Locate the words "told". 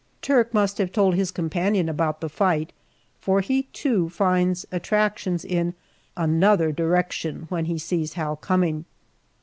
0.91-1.13